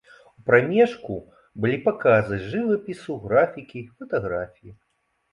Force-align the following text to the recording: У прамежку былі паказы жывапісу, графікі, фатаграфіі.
У 0.37 0.41
прамежку 0.45 1.17
былі 1.65 1.75
паказы 1.87 2.39
жывапісу, 2.53 3.17
графікі, 3.27 3.83
фатаграфіі. 3.99 4.73